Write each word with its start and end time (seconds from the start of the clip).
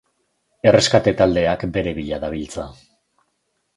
Erreskate 0.69 1.13
taldeak 1.21 1.67
bere 1.75 1.93
bila 1.99 2.19
dabiltza. 2.25 2.67